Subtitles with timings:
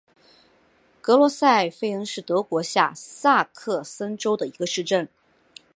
[0.99, 5.07] 格罗塞费恩是德国下萨克森州的一个市镇。